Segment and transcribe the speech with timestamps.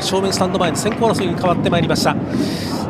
[0.00, 2.16] 正面スタンド前の先行争いに変わってまいりました。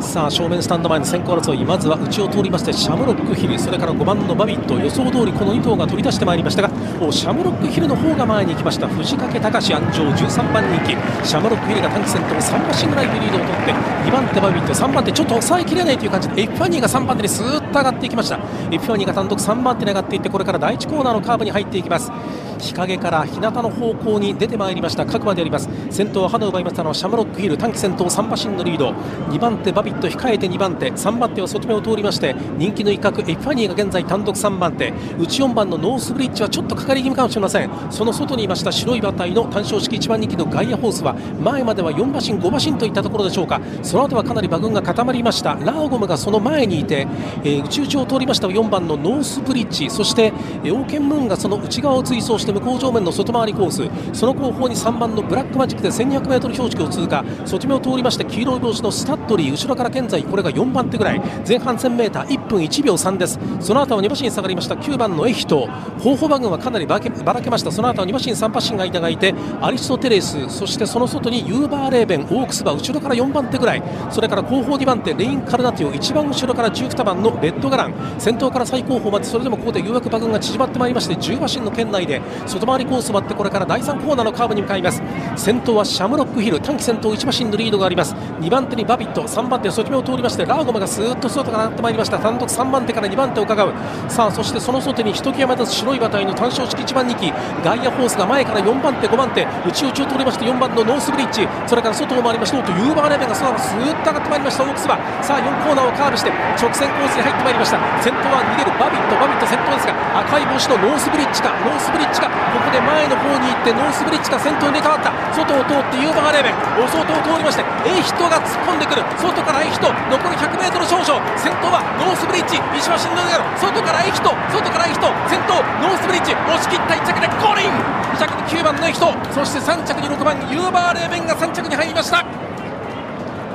[0.01, 6.69] さあ正面スタンド前の先行争いまずは内を通りましてシャムロックヒルそれから5番のバビット予想通りこの2頭が取り出してまいりましたが
[7.11, 8.87] シャムロックヒルの方が前に行きました。
[8.87, 18.39] 藤掛隆安城13番人気シャムロックヒルが短期戦と3馬身ぐらいでリードを取って2番手バビット3番手ちょっと抑えきれないという感じでエピファニーが3番手にスーッと上がっていきましたエ
[18.71, 22.11] ピファニーが単独3番手に上がっていってこれから第1コーナーのカーブに入っていきます。
[22.57, 25.05] 日陰から日向の方向に出てまいりました。
[25.05, 25.69] 各馬であります。
[25.89, 28.91] 先頭は花を奪いましたのはシャムロックヒル短期先頭3馬身のリード。
[29.29, 30.91] 2番手バビット控えて2番手。
[30.91, 34.91] 3番手は外目を通りまして人気の一角エピファニーが現在単独3番手。
[35.17, 37.69] 内4番のノースブリッジはちょっとかかり気味かもしれません。
[37.91, 43.61] その外にいました白い馬体の単勝式1番人気のガイアホースは前までは4馬身5馬身といったところでしょうか。
[43.83, 45.53] その後はかなり馬群が固まりました。
[45.55, 47.07] ラーゴムがその前にいて、
[47.43, 49.89] えー、内々を通りました4番のノースブリッジ。
[49.89, 53.89] そして、えー、オウケンムーンがその内側を追走して向こう正面の外回りコース。
[54.17, 57.23] その後方に3番のブラックマジックで 1200m 標識を通過。
[57.45, 61.21] 外目を通りまして黄色い帽子のスタッドリー後ろから現在これが4番手ぐらい。
[61.47, 63.39] 前半 1000m1 分1秒3です。
[63.59, 64.75] その後は2馬身下がりました。
[64.75, 65.67] 9番のエヒト。
[65.99, 67.71] 方法馬群はかなりばらけました。
[67.71, 73.83] その後は2馬身3馬身間が開いてアリストテレスそしてその外にユーバーレーベンオークス馬後ろから4番手ぐらい。
[74.09, 77.93] それから後方2番手レインカルナティオ一番後ろから12番のレッドガラン。
[78.17, 85.01] 先頭から最後方までそれでもここでようやく馬群が縮まってまいりまして10馬身の圏内で外回りコースを割ってこれから第3コーナーのカーブに向かいます。
[85.35, 88.15] 先頭はシャムロックヒル短期先頭1馬身のリードがあります。
[88.15, 92.19] 2番手にバビット3番手外目を通りましてラーゴマがスーッと外から上ってまいりました。
[92.19, 93.73] 単独3番手から2番手を伺う。
[94.07, 97.31] さあそしてその外にひときわ目立つ白い馬体の単勝式1番人気
[97.63, 99.45] ガイアホースが前から4番手5番手。
[99.65, 101.47] 内々を通りまして4番のノースブリッジ。
[101.67, 107.79] それから外を回りましたとユーバーレベンがそのままスーッと上がってまいりましたオークス馬さあ4コーナーをカーブして直線コースに入ってまいりました。
[108.01, 112.29] 先頭は逃げるバビットバビット先頭ですが赤い帽子のノースブリッジかノースブリッジか。
[112.75, 115.15] で前の方に行ってノースブリッジが先頭に入れ替わった。
[115.31, 119.03] 外を通ってユーバーレーベンお外を通りましてエヒトが突っ込んでくる。
[119.15, 121.15] 外からエヒト残り 100m 少々。
[121.39, 122.59] 先頭はノースブリッジ。
[122.75, 126.35] 石橋の上外からエイヒト外からエイヒト先頭ノースブリッジ。
[126.35, 127.71] 押し切った1着でゴールイン
[128.11, 132.27] 2着に9番のエイヒトそして3着に6番ユーバーレーベンが3着に入りました。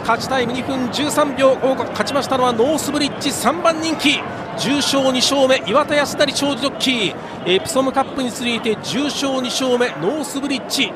[0.00, 1.56] 勝ちタイム2分13秒。
[1.92, 4.22] 勝ちましたのはノースブリッジ3番人気。
[4.58, 7.14] 重賞2勝目岩田康成長寿ジョッキー。
[7.46, 10.92] エプソムカップに続いて重賞2勝目ノースブリッジ。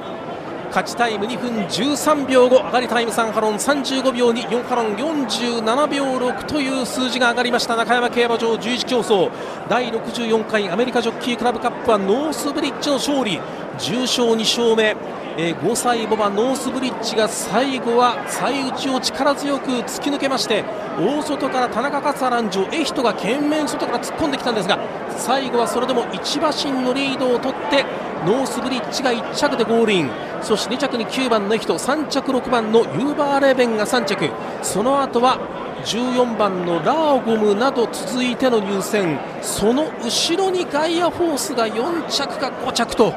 [0.74, 7.76] 勝ちタイム2分13秒5上がりタイム3ハロン35秒2 4ハロン47秒6という数字が上がりました。
[7.76, 9.30] 中山競馬場11競争。
[9.68, 13.40] 第64回アメリカジョッキークラブカップはノースブリッジの勝利。
[13.78, 14.96] 重賞2勝目。
[15.36, 20.64] えー、5歳ボバノースブリッジが最後は最内を力強く突き抜けまして
[20.96, 24.78] 大外から田中勝春騎乗エヒトが懸命外から突っ込んできたんですが
[25.10, 27.84] 最後はそれでも1馬身のリードを取って
[28.24, 30.10] ノースブリッジが1着でゴールイン。
[30.40, 34.30] そして2着に9番のエヒト3着6番のユーバーレーベンが3着。
[34.62, 35.38] その後は
[35.84, 43.12] 14番のラーゴムなど続いての入線その後ろにガイアフォースが4着か5着と。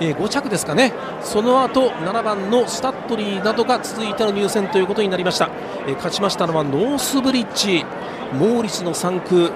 [0.00, 5.48] えー、5着ですかね、その後7番のスタッドリーなどが続いての入線ということになりました、
[5.86, 7.84] えー、勝ちましたのはノースブリッジ、
[8.34, 9.52] モーリスの3区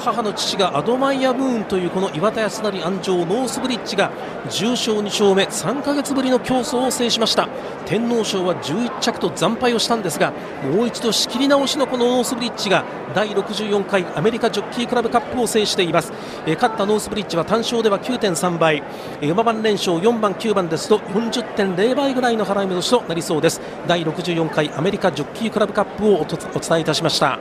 [0.00, 4.10] 母の父がアドマイヤ・ムーンというこの岩田康成安城ノースブリッジが
[4.48, 7.48] 重勝2勝目3か月ぶりの競争を制しました。
[7.84, 10.32] 天皇賞は11着と惨敗をしたんですが
[10.72, 16.10] もう一度仕切り直しのこのノースブリッジが第64回アメリカジョッキークラブカップを制しています、
[16.46, 18.82] 勝ったノースブリッジは単勝では9.3倍、
[19.22, 23.60] 馬番連勝4番9番ですと40.0倍ぐらいの払い戻しとなりそうです。
[23.86, 27.38] 第64回アメリカジョッキークラブカップをお伝えいたしました。